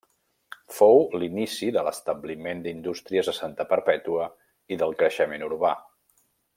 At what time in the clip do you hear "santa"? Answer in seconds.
3.41-3.69